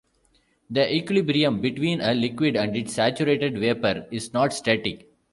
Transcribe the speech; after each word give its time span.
The 0.71 0.95
equilibrium 0.95 1.61
between 1.61 2.01
a 2.01 2.15
liquid 2.15 2.55
and 2.55 2.75
its 2.75 2.91
saturated 2.93 3.59
vapor 3.59 4.07
is 4.09 4.33
not 4.33 4.51
static. 4.51 5.07